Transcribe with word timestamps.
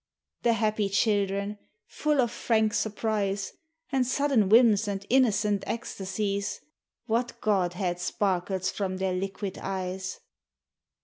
The 0.41 0.53
happy 0.53 0.89
children! 0.89 1.59
full 1.85 2.21
of 2.21 2.31
frank 2.31 2.73
surprise, 2.73 3.53
And 3.91 4.07
sudden 4.07 4.49
whims 4.49 4.87
and 4.87 5.05
innocent 5.11 5.63
ecstasies; 5.67 6.59
What 7.05 7.39
godhead 7.39 7.99
sparkles 7.99 8.71
from 8.71 8.97
their 8.97 9.13
liquid 9.13 9.59
eyes! 9.61 10.19